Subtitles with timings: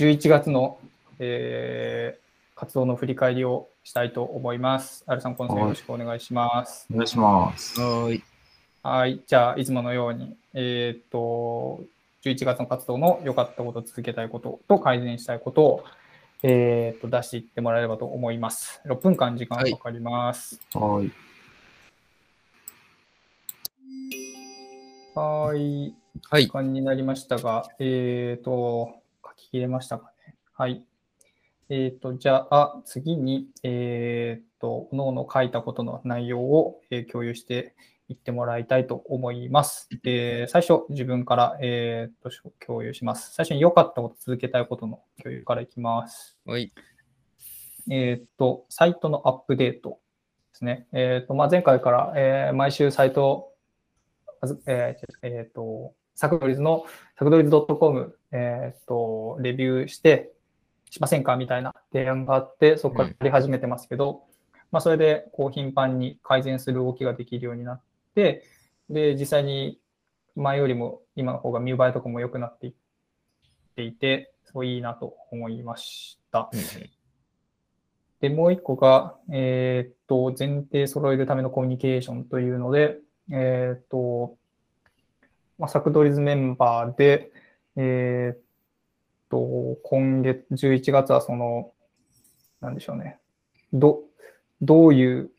[0.00, 0.78] 11月の、
[1.18, 5.04] えー、活動の振り返りをしたいと思います。
[5.06, 6.86] アルさん、今週よろしくお願いします。
[6.90, 7.78] お願いします。
[7.78, 8.22] はい。
[8.82, 9.20] はい。
[9.26, 11.82] じゃあ、いつものように、えっ、と、
[12.24, 15.84] 11月の活動の良かったこと、続けたいことと改善したいことを、
[16.42, 18.80] えっ、と、出していってもらえればと思います。
[18.86, 20.62] 6分間時間かかります。
[20.72, 21.12] はい。
[25.14, 25.94] はい。
[26.30, 26.44] はい。
[26.44, 28.99] 時間になりましたが、えっ、と、
[29.40, 30.36] 書き切れましたかね。
[30.52, 30.84] はい。
[31.68, 37.76] えっ、と、じゃあ、次に、えっ、と、各々書いたことの内容を、え共有して
[38.08, 39.88] いってもらいたいと思います。
[40.04, 42.30] え最初、自分から、えっ、と
[42.66, 43.32] 共有します。
[43.34, 46.36] 最初に良かったこと、続けたいことの共有からいきます。
[46.44, 46.72] はい。
[47.88, 50.00] えっ、と、サイトのアップデート
[50.52, 50.88] ですね。
[50.92, 53.54] えっ、と、まあ、前回から、え毎週サイト、
[54.66, 56.84] えっ、えー、と、サクドリズの、
[57.18, 60.32] サクドリズ .com、えっ、と、レビューして、
[60.90, 67.82] しませんかみたいな提案があって、そこからやり始めてますけど、うん、まあ、それでこう頻繁に改善する動きができるようになっ
[68.14, 68.44] て、
[68.90, 69.78] で、実際に
[70.34, 72.74] 前よりも今の方が見栄えとかも良くなっていっ
[73.76, 76.50] ていて、すごいいいなと思いました。
[76.52, 76.60] うん、
[78.20, 82.98] で、もう一個が、えー、っと、前提揃えるためのコミュニケーションというので、
[83.30, 84.36] えー、っと、
[85.60, 87.30] まあ、サクドリズメンバーで、
[87.76, 88.38] えー、っ
[89.28, 91.72] と、今月、11月はその、
[92.62, 93.18] なんでしょうね。
[93.70, 94.00] ど、
[94.62, 95.30] どういう、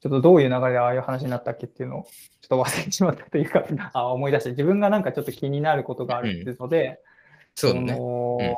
[0.00, 2.02] ちょっとどういう流れでああいう話になったっけっていうのを
[2.40, 6.96] ちょっと忘れてしまったというか、あ思い出して、自分がなんかちょっと気になることがあるっていうので、うん、
[7.54, 7.98] そうね。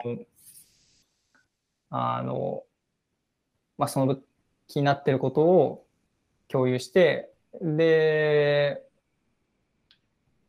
[0.05, 0.27] うん、
[1.91, 2.63] あの、
[3.77, 4.19] まあ、その
[4.69, 5.85] 気になってることを
[6.47, 8.88] 共有して、で、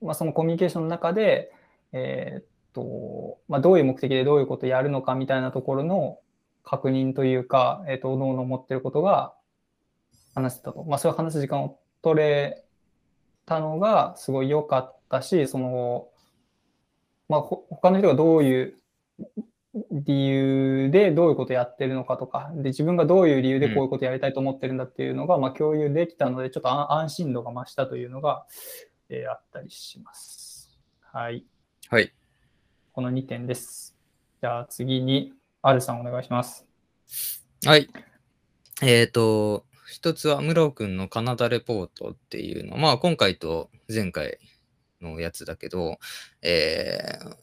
[0.01, 1.51] まあ、そのコミュニケーションの中で、
[1.91, 6.19] えー、と、まあ、どういう目的でどういうことをやるのかみたいなところの
[6.63, 9.33] 確認というか、えっ、ー、と、脳の持ってることが
[10.35, 10.83] 話せたと。
[10.83, 12.63] まあ、それを話す時間を取れ
[13.45, 16.07] たのがすごい良かったし、その、
[17.27, 18.75] まあ、他の人がどういう
[19.91, 28.45] 理由でどういうことをやってるのかとか、で、自分がどういう理由でこういうことをやりたいと思ってるんだっていうのが、まあ、共有できたので、ちょっと安心度が増したというのが、
[29.09, 30.69] えー、あったりします。
[31.01, 31.43] はい。
[31.89, 32.13] はい。
[32.91, 33.95] この2点です。
[34.39, 35.33] じゃあ次に、
[35.63, 36.67] アルさんお願いします。
[37.65, 37.89] はい。
[38.83, 44.37] えっ、ー、と、一つは、室君のカナダレポートっていうのは、まあ、今回と前回
[45.01, 45.97] のやつだけど、
[46.43, 47.35] えー、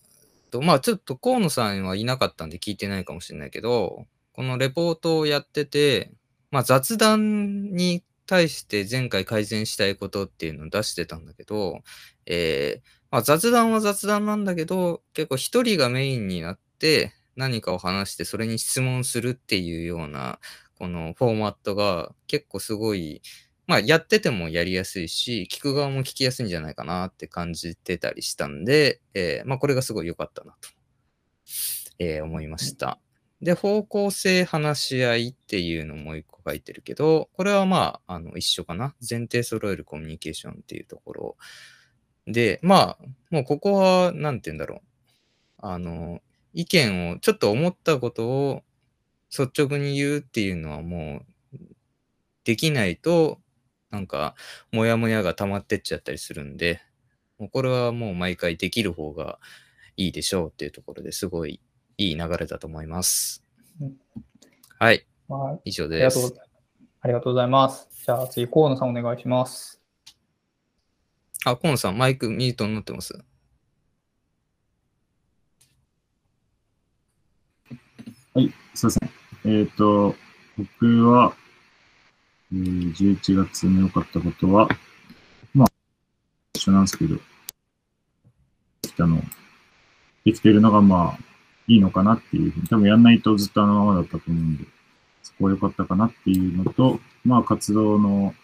[0.50, 6.12] と、まあ、ちょっと河野さんはいなかったんで聞いてないかもしれないけど、このレポートをやってて、
[6.50, 11.82] まあ、雑談に対して前回改善したいことっていうのを出してたんだけど、
[12.26, 20.38] えー、まあ、雑談は雑談なんだけど、結構一人がメインになって何かを話してそれに質問するっていうような、
[20.78, 23.22] このフォーマットが結構すごい、
[23.66, 30.68] まあやっててもやりやすいし、聞く側も聞きやすいんじゃないかなって感じてたりしたんで、えー、まあこれがすごい良かったなと、
[31.98, 33.00] えー、思いました。
[33.42, 38.94] で、方向性話し合いっていうのもう一個書いてるけど、これはまあ、あの、一緒かな。
[39.08, 41.36] 前提揃えるコミュニケーションっていうところ
[42.26, 44.80] で、まあ、もうここは、なんて言うんだろう。
[45.58, 46.20] あの、
[46.54, 48.62] 意見を、ちょっと思ったことを
[49.30, 51.22] 率直に言うっていうのはも
[51.54, 51.58] う、
[52.44, 53.40] できないと、
[53.90, 54.34] なんか、
[54.72, 56.80] もやもやが溜まってっちゃったりするんで、
[57.38, 59.38] もうこれはもう毎回できる方が
[59.96, 61.60] いいでしょうっていうところですごい
[61.98, 63.42] いい流れだと思います。
[64.78, 65.06] はい。
[65.28, 66.34] はい、以上です。
[67.00, 67.88] ありがとうございます。
[68.04, 69.80] じゃあ次、河野さんお願いします。
[71.44, 73.24] あ、コンさん、マイクミュートになってます。
[78.34, 79.10] はい、すいません。
[79.44, 80.14] えっ、ー、と、
[80.58, 81.34] 僕は、
[82.52, 84.68] えー、11月の良かったことは、
[85.54, 85.68] まあ、
[86.54, 87.22] 一緒なんですけど、で
[88.82, 89.22] きたの、
[90.24, 91.35] できてるのが、まあ、
[91.68, 94.64] いいのかなっていうふうに、多分やんないとずっとあのままだったと思うんで、
[95.22, 98.34] そこは良かったかなっていうのと、まあ、活動の、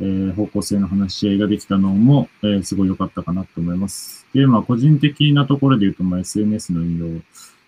[0.00, 4.26] えー、方向性の話し合いができたのも、えー、すごい良かったかなと思います。
[4.32, 7.22] で、まあ、個人的なところで言うと、まあ、SNS の運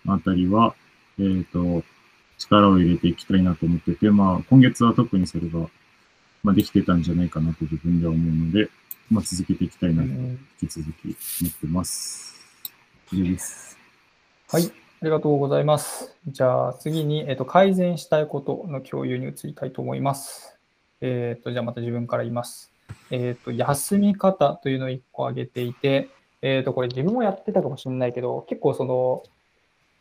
[0.05, 0.73] 用あたりは、
[1.19, 1.83] えっ、ー、と、
[2.37, 5.59] 力を入れていきたいなと思ってて、まあ、今月は特にそれが、
[6.43, 8.69] まあ、できてたんじゃないかなと自分では思うので、
[9.11, 12.33] まあ、続けていきたいなと、引き続き思ってます。
[13.11, 13.80] 以上です。
[14.51, 14.65] はい。
[14.65, 16.13] ありがとうございます。
[16.27, 20.59] じゃあ次に、えっ、と、改善したいことの共有に移りたいと思います。
[20.99, 22.69] えっ、と、じゃあまた自分から言います。
[23.11, 26.09] えっ、と、休み方というのを1個挙げていて、
[26.41, 29.23] えっ、と、これ自分もやってたかもしれないけど、結構その、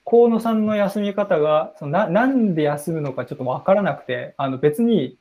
[0.04, 5.16] 河野さんの休み方が、そのななんで休むのかちょっとわからなくて、あの別に、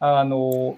[0.00, 0.74] あの、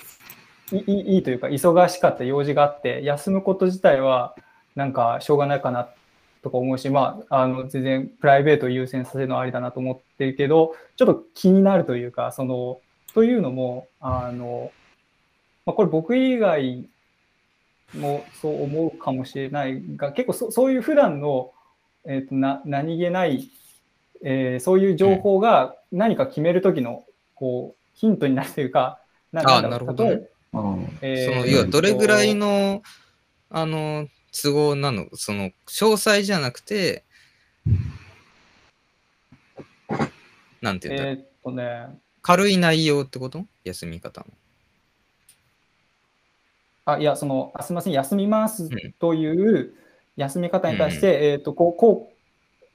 [0.70, 4.36] いいいというか、忙しかった用事があって、休むこと自体は、
[4.76, 5.94] なんかしょうがないかなっ
[6.42, 12.80] とか思うし、まあ、あの全然プライベートを優先させるのはありだなと思ってるけど、ちょっと気になるというか、その、
[13.14, 14.72] というのも、あの、
[15.66, 16.88] まあ、これ僕以外
[17.94, 21.52] もそう思うかもしれないが、結構そそういう普段の、
[22.04, 23.50] えー、とな何気ない、
[24.22, 27.04] えーそういう情報が何か決めるときの
[27.34, 29.00] こうヒントになるというか、
[29.32, 30.10] なあーんだろうなるほどね。
[30.10, 32.82] 例えーその、要はどれぐらいえーの、
[33.50, 37.04] あの、都合なの、その、詳細じゃなくて、
[40.60, 41.12] なんていうんだろう。
[41.14, 43.46] えーっとね、軽い内容ってこと？
[43.64, 44.26] 休み方の。
[46.84, 48.68] あ、いや、その、あすみません、休みますん
[48.98, 49.74] という
[50.16, 52.16] 休み方に対して、えーっと、こう、こう、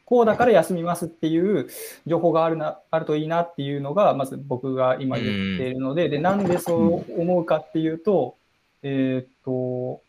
[0.06, 1.68] こうだから休みますっていう
[2.06, 6.76] 情報があるな、あるといいなっていうのが、まず僕が今言っているので、で、なんでそ
[7.08, 8.38] う思うかっていうと、
[8.84, 10.02] えーっと、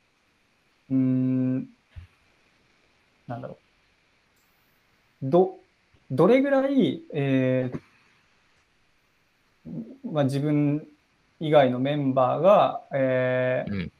[0.90, 1.68] うーん、
[3.26, 3.58] なんだろ
[5.22, 5.30] う。
[5.30, 5.58] ど、
[6.10, 7.80] どれぐらい、えー
[10.04, 10.86] まあ、自分
[11.40, 13.92] 以外のメンバーが、えーうん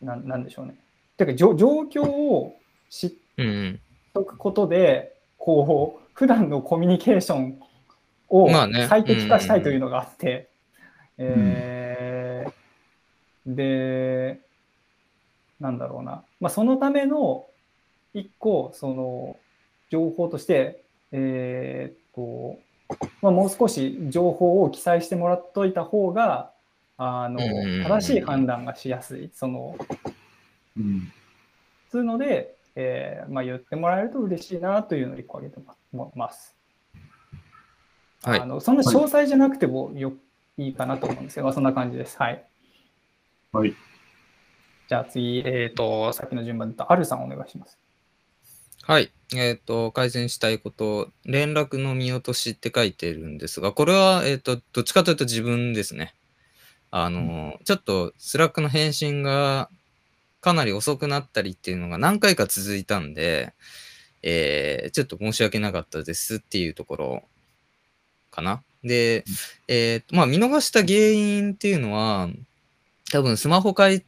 [0.00, 0.74] なんなんでしょうね。
[1.16, 2.60] てか、じょ状況を
[2.90, 3.80] 知っうんうん。
[4.12, 7.60] とくことで、こう、普段のコミュニケーション
[8.28, 10.50] をまあね最適化したいというのがあって、
[11.16, 12.13] えー
[13.46, 14.40] で、
[15.60, 17.46] なんだろうな、まあ、そのための
[18.12, 19.36] 一個、その、
[19.90, 20.82] 情報として、
[21.12, 22.58] えーっと、
[23.22, 26.50] まあ、もう少し情報を記載してもらっといた方が、
[26.96, 29.30] あの正しい判断がしやすい。
[29.34, 29.76] その
[30.76, 31.12] うん。
[31.90, 35.62] そうので、えーまあ、言ってもらえると嬉しいなというのを一個挙げて
[36.14, 36.54] ます。
[38.22, 40.14] はいあのそんな詳些細じゃなくてもよ
[40.56, 42.16] いいかなと思うんですけど、まあ、そんな感じです。
[42.18, 42.44] はい。
[43.54, 43.76] はい。
[44.88, 47.78] じゃあ次、えっ、と、さっきの順番で言ったアルさんお願いします。
[48.82, 49.12] はい。
[49.32, 56.16] えっ、と、改善したいこと、連絡の見落としって書いてるんですが、これは、えっ、と、どっちかというと自分ですね。
[56.90, 59.70] あの、ちょっと、スラックの返信が
[60.40, 63.54] かなり遅くなったりっていうのが何回か続いたんで、
[64.22, 67.22] えーちょっと申し訳なかったですっていうところ
[68.32, 68.64] かな。
[68.82, 69.24] で、
[69.68, 72.28] えっ、と、まあ、見逃した原因っていうのは、
[73.14, 74.04] 多分スマホ変え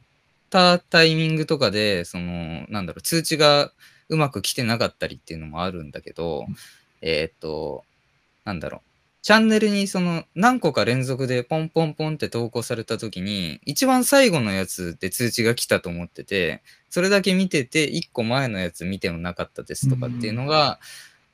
[0.49, 3.71] たタイミングとかで、その、なんだろう、通知が
[4.09, 6.45] うまく来てなかったりっていうのもあるんだけど、
[7.01, 7.85] えっと、
[8.43, 8.81] なんだろう。
[9.21, 20.79] チャンネルにその何個か連続でポンポンポンって投稿された時に、一番最後のやつで通知が来たと思ってて、それだけ見てて、一個前のやつ見てもなかったですとかっていうのが、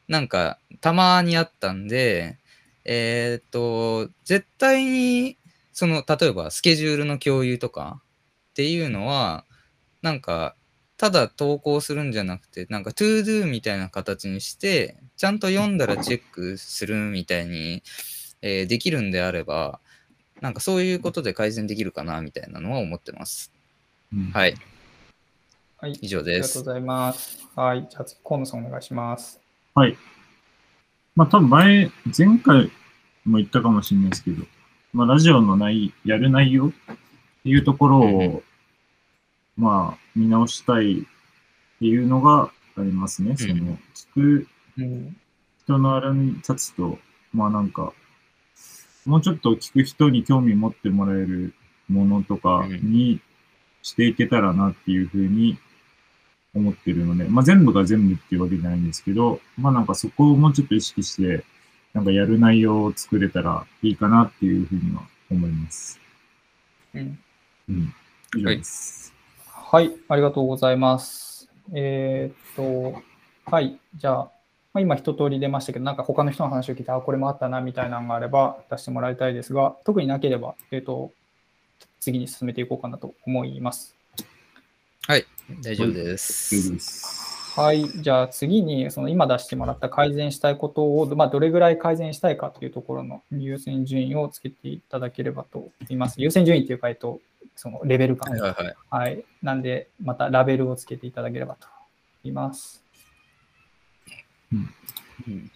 [0.07, 2.37] なんかたまにあったんで、
[2.85, 5.37] えっと、絶対に、
[5.73, 8.01] その、例えばスケジュールの共有とか
[8.51, 9.45] っていうのは、
[10.01, 10.55] なんか、
[10.97, 17.83] ただ投稿するんじゃなくて、なんか to do みたいな形にして、ちゃんと読んだらチェックするみたいに、
[18.41, 19.79] えーできるんであれば、
[20.41, 23.51] なんかそういうことで改善できるかなみたいなのは思ってます。
[24.13, 24.55] うんはい、
[25.77, 25.93] はい。
[26.01, 26.73] 以上ですありがとう。
[26.73, 27.47] ございます。
[27.55, 27.87] はい。
[27.89, 29.39] じゃあ次、河野さんお願いします。
[29.73, 29.97] はい。
[31.15, 32.71] まあ多分前、前回
[33.25, 34.45] も言ったかもしれないですけど、
[34.93, 36.71] まあラジオのない、やる内容っ
[37.43, 38.43] ていうところを、
[39.57, 41.03] まあ見直したいっ
[41.79, 43.35] ていうのがありますね。
[43.35, 44.47] その、聞く
[44.77, 45.15] うん。
[45.63, 46.99] 人のあれに立つと、
[47.33, 47.93] まあなんか、
[49.05, 51.53] もうちょっと聞く人に興味持ってもらえる
[51.89, 53.19] ものとかに
[53.81, 55.57] していけたらなっていうふうに
[56.53, 61.43] 思ってるので、まあ全部が全部っていうわけじゃないんですけど、まあなんかそこをもうちょっと意識して、
[61.93, 65.99] なんかやる内容を作れたらいいかなっていうふうには思います。
[66.95, 67.19] うん
[67.69, 67.93] うん。
[68.35, 69.13] 以上です。
[69.45, 71.49] はい、ありがとうございます。
[71.71, 73.01] えーっと、
[73.45, 74.31] はい、じゃあ、
[74.73, 81.11] まあ、今一通り出ましたけど、なんか他の人の話を聞いて、あ、これもあったなみたいなのがあれば出してもらいたいですが、特になければ、えーっと、
[81.99, 83.95] 次に進めていこうかなと思います。
[85.07, 85.25] はい、
[85.61, 86.73] 大丈夫で大丈す夫。
[86.73, 87.32] です。
[87.55, 96.19] はい、じゃあ次に、その今出してもらった改善したいことを、まあ、どれぐらい改善したいかというところの優先順位をつけていただければと思います。
[96.19, 97.19] 優先順位というか、えっと、
[97.55, 98.75] そのレベル感はいはいはい。
[98.89, 99.25] はい。
[99.43, 101.67] なんで、またラベルをつけていただければと
[102.23, 102.83] 思います。
[104.51, 105.51] うん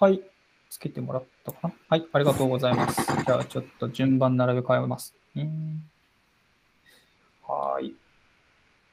[0.00, 0.20] はい。
[0.68, 3.06] つけてもらったかなはい、ありがとうございます。
[3.06, 5.14] じゃあ、ちょっと順番並べ替えます。
[5.36, 5.91] うん
[7.46, 7.94] はい。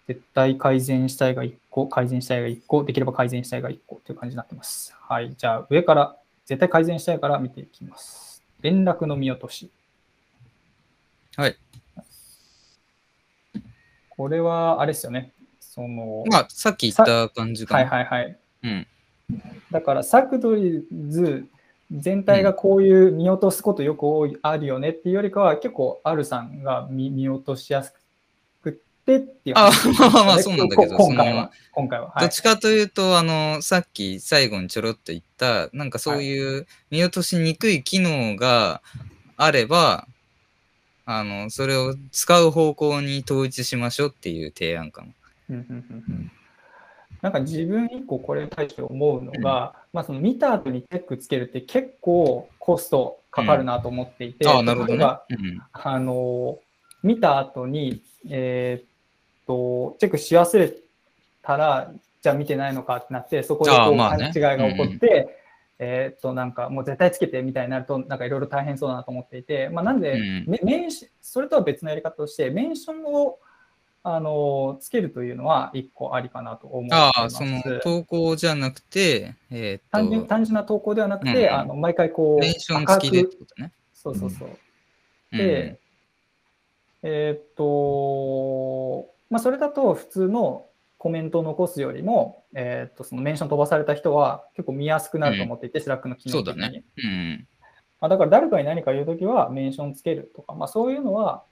[0.08, 4.96] 絶対改善したいが1個、改善したいが1個、できれば改善したいが1個という感じになってます。
[5.00, 5.36] はい。
[5.38, 8.44] じゃあ、上から、絶対改善したいから見ていきます。
[8.62, 9.70] 連絡の見落とし。
[11.36, 11.56] はい。
[14.10, 15.32] これは、あれですよね。
[15.60, 17.92] その、まあ、さっき言った感じかはいな。
[17.92, 18.38] はいはい。
[18.64, 18.88] うん。
[19.72, 21.48] だから、サクドリズ
[21.92, 28.00] 全体がこういう見落とすことよく多いあるよねっていうよりかは、結構、アルさんが見見落としやすく
[29.18, 31.52] ってっていうあ話まあまあまあそうなんだけどこ今回は。
[31.72, 32.08] 今回は。
[32.08, 38.82] はいどっちかというと、あの、さっき最後にちょろっと言った、なんかそういう見落としにくい機能が
[39.38, 40.08] あれば、
[41.06, 45.08] あの、それを使う方向に統一しましょうっていう提案かな。
[45.50, 46.32] うんうんうんうん
[47.22, 55.06] なんか自分一個これに対して思うのが、まあその見た後にチェックつけるって結構コストかかるなと思っていて、ああ、なるほどね。
[55.30, 55.62] うん。
[55.74, 56.60] あの、
[57.04, 58.90] 見た後に、えーっ
[59.50, 60.72] と、チェックし忘れ
[61.42, 61.92] たら、
[62.22, 65.36] じゃあ見てないのかってなって、そこでこう勘違いが起こって、
[65.80, 73.40] えーっと、なんかもう絶対つけてみたいになると、なんかいろいろ大変そうだなと思っていて、まあなんで、うんメメンシそれとは別のやり方として、メンションを
[74.04, 77.38] あのつけるというのは一個ありかなと思いああ、ます。
[77.38, 83.72] その投稿じゃなくて、えー単純っと、単純な投稿ではなくて、うんうんあの毎回こう、メンション付きでってことね。
[83.94, 84.50] そうそうそう。
[84.50, 84.58] うん
[85.38, 85.80] で、
[87.04, 90.66] えーっと、まあ、それだと普通の
[90.98, 96.52] コメントを残すよりも、えーっと、そのメンション飛ばされた人は結構見やすくなると思っていて、スラックの機能的に。
[96.54, 96.84] そうだね。
[96.98, 97.48] うん。
[98.02, 101.44] まあ、だから誰かに何か言うときはメンションつけるとか、まあ、そういうのは、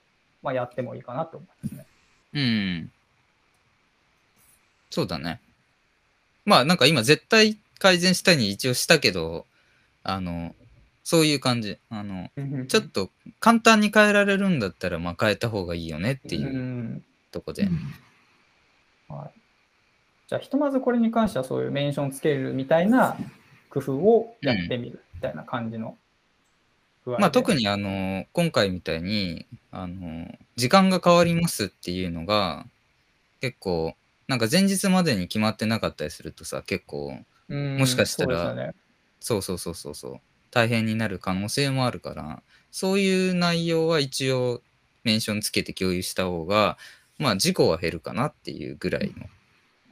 [0.42, 1.86] まあ、やってもいいかなと思いますね。
[2.34, 2.90] うん。
[4.90, 5.40] そうだね。
[6.44, 9.46] まあなんか今絶対改善したいに一応したけど、
[10.02, 10.54] あの、
[11.04, 11.78] そういう感じ。
[11.90, 12.30] あの、
[12.68, 17.68] ちょっと簡単に変えられるんだったら、まあ変えた方がいいよねっていううんとこで？
[19.08, 19.40] はい、
[20.28, 23.16] じゃあ、ひとまずこれに関してはそういうメンションつけるみたいな
[23.70, 25.96] 工夫をやってみるみたいな感じの
[27.04, 27.20] 具合で。
[27.22, 32.66] まあ特にあの、今回みたいに、あの、時間が変わりますっていうのが、
[33.40, 33.94] 結構、
[34.26, 37.18] なんか前日までに決まってなかったりするとさ、結構、
[37.48, 38.74] うんもしかしたら
[39.20, 40.20] そうそうそうそうそうそう、
[40.50, 44.60] 大変になる可能性もあるから、そういう内容は一応、
[45.04, 46.76] メンションつけて共有した方が、
[47.18, 49.26] まあ事故は減るかなっていうぐらいの。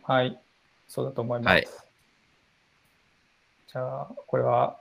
[0.02, 0.38] はい、
[0.88, 1.52] そうだと思います。
[1.52, 1.68] はい
[3.68, 4.78] じゃあ、これは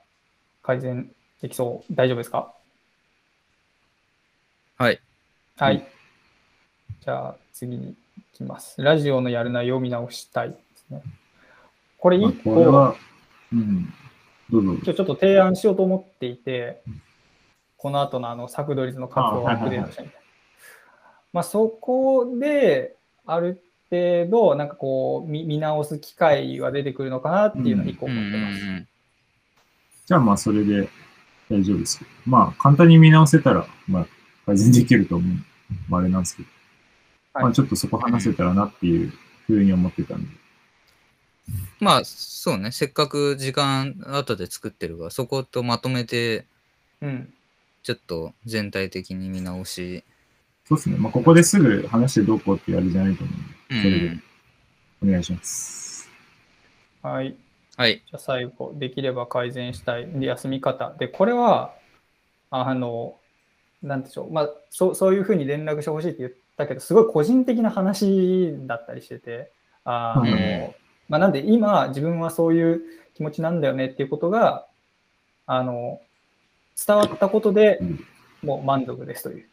[0.63, 1.11] 改善
[1.41, 2.53] できそう、大丈夫ですか？
[4.77, 5.01] はい。
[5.57, 5.85] はい。
[7.01, 7.95] じゃあ、次に行
[8.31, 8.81] きます。
[8.81, 11.01] ラジオのやる内容を見直したいですね。
[11.97, 12.95] これまあ一個、これは、
[13.51, 13.93] うん。
[14.49, 14.73] どうぞ。
[14.75, 16.81] 今日ちょっと提案しようと思っていて、
[17.75, 20.24] この後のあの削度率の活動をアップデートしたいみたいな。
[21.35, 23.61] まあ、そこで、ある
[23.91, 28.65] 程度、なんかこう見、見直す機会は出てくるのかなっていうのを一個うんうん思ってます。
[28.65, 28.87] うん
[30.05, 30.87] じゃあまあそれで
[31.49, 32.11] 大丈夫ですけど。
[32.25, 34.07] まあ簡単に見直せたら、まあ
[34.45, 35.37] 改善できると思う。
[35.89, 36.49] まああれなんですけど。
[37.33, 39.11] はいまあちょっとそこ話せたらなっていう
[39.47, 40.29] ふうに思ってたんで。
[41.81, 46.45] まあそうね、せっかく時間後で作ってるから、そことまとめて、
[47.01, 47.33] うん。
[47.83, 50.05] ちょっと全体的に見直し。
[50.65, 50.97] そうですね。
[50.97, 54.17] まあここですぐ話してどうこうってやるじゃないと思うんで、うんそれで
[55.03, 56.09] お願いします。
[57.01, 57.35] はい。
[57.77, 57.95] はい。
[57.97, 60.95] じゃあ最後、できれば改善したいで休み方。
[60.97, 61.75] で、これは、
[62.49, 63.15] あの、
[63.83, 69.51] なんでしょう、まあ、そうそういうふうに連絡してほしいって言ったけど、すごい個人的な話だったりしてて、
[69.83, 70.75] あの、うん
[71.09, 72.81] まあ、なんで今、自分はそういう
[73.13, 74.65] 気持ちなんだよねっていうことが、
[75.45, 76.01] あの、
[76.87, 78.05] 伝わったことでうん
[78.41, 79.49] もう満足ですという。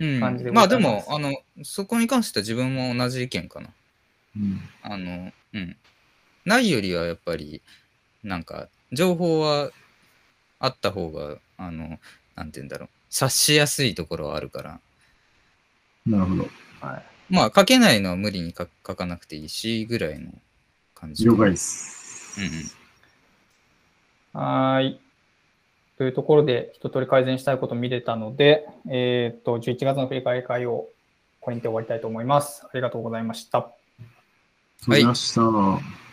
[0.00, 3.68] うん感じでごまあでざいますも、あの、そこに関しては自分も同じ意見かな。
[4.36, 4.60] うん。
[4.82, 5.76] あの、うん。
[6.44, 7.62] ないよりはやっぱり、
[8.22, 9.70] なんか、情報は
[10.60, 11.98] あった方が、あの、
[12.36, 12.88] なんて言うんだろう。
[13.10, 14.80] 察しやすいところはあるから。
[16.06, 16.48] なるほど。
[16.80, 17.04] はい。
[17.28, 20.32] まあ、書けないのは無理に書書かなくていいし、ぐらいの
[20.94, 21.24] 感じ。
[21.24, 22.40] 了解です。
[22.40, 24.42] うんうん。
[24.42, 25.00] はーい。
[25.98, 30.88] というところで、一通り改善したいこと見れたので、えっ、と、11月の振り返り会を
[31.40, 32.62] これにて終わりたいと思います。
[32.64, 33.58] ありがとうございました。
[33.58, 33.74] ありが
[34.78, 36.07] とうございました。